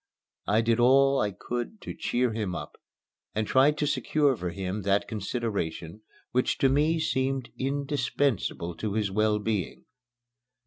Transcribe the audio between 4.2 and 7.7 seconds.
for him that consideration which to me seemed